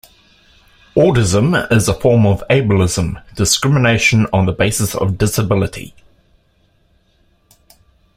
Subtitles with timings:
[0.95, 5.93] Audism is a form of ableism, discrimination on the basis of disability.